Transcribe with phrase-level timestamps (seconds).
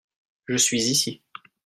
[0.47, 1.21] Je suis ici.